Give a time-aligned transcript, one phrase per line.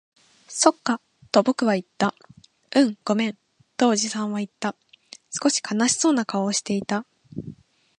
[0.47, 0.99] そっか、
[1.31, 2.15] と僕は言った。
[2.75, 3.37] うん、ごめん、
[3.77, 4.75] とおじさんは言った。
[5.29, 7.05] 少し悲しそうな顔をしていた。